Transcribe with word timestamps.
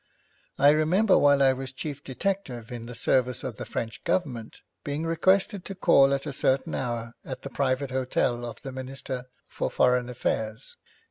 I 0.57 0.69
remember 0.69 1.15
while 1.15 1.43
I 1.43 1.53
was 1.53 1.71
chief 1.71 2.03
detective 2.03 2.71
in 2.71 2.87
the 2.87 2.95
service 2.95 3.43
of 3.43 3.57
the 3.57 3.67
French 3.67 4.03
Government 4.03 4.61
being 4.83 5.05
requested 5.05 5.63
to 5.65 5.75
call 5.75 6.11
at 6.15 6.25
a 6.25 6.33
certain 6.33 6.73
hour 6.73 7.13
at 7.23 7.43
the 7.43 7.51
private 7.51 7.91
hotel 7.91 8.43
of 8.43 8.59
the 8.63 8.71
Minister 8.71 9.25
for 9.45 9.69
Foreign 9.69 10.09
Affairs. 10.09 10.75